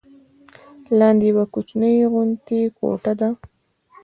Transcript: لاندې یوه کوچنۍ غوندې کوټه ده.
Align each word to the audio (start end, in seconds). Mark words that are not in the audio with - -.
لاندې 0.99 1.25
یوه 1.31 1.45
کوچنۍ 1.53 1.95
غوندې 2.11 2.59
کوټه 2.77 3.13
ده. 3.19 3.29